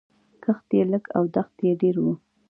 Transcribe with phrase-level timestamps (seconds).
[0.43, 2.05] کښت یې لږ او دښت یې ډېر و